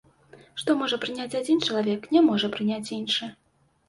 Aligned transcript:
Што 0.59 0.75
можа 0.77 0.97
прыняць 1.03 1.37
адзін 1.39 1.59
чалавек, 1.65 2.07
не 2.15 2.23
можа 2.31 2.49
прыняць 2.57 2.89
іншы. 2.97 3.29